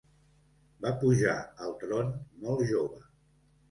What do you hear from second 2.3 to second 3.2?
molt jove.